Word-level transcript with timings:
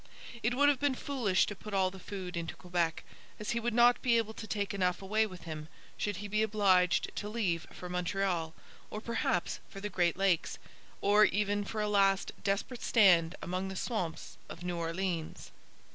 It 0.41 0.55
would 0.55 0.67
have 0.67 0.79
been 0.79 0.95
foolish 0.95 1.45
to 1.45 1.55
put 1.55 1.75
all 1.75 1.91
the 1.91 1.99
food 1.99 2.35
into 2.35 2.55
Quebec, 2.55 3.03
as 3.39 3.51
he 3.51 3.59
would 3.59 3.71
not 3.71 4.01
be 4.01 4.17
able 4.17 4.33
to 4.33 4.47
take 4.47 4.73
enough 4.73 4.99
away 4.99 5.27
with 5.27 5.43
him, 5.43 5.67
should 5.95 6.15
he 6.17 6.27
be 6.27 6.41
obliged 6.41 7.15
to 7.17 7.29
leave 7.29 7.67
for 7.71 7.87
Montreal 7.87 8.55
or 8.89 8.99
perhaps 8.99 9.59
for 9.69 9.79
the 9.79 9.89
Great 9.89 10.17
Lakes, 10.17 10.57
or 11.01 11.25
even 11.25 11.63
for 11.63 11.81
a 11.81 11.87
last 11.87 12.31
desperate 12.43 12.81
stand 12.81 13.35
among 13.43 13.67
the 13.67 13.75
swamps 13.75 14.39
of 14.49 14.63
New 14.63 14.77
Orleans. 14.77 15.51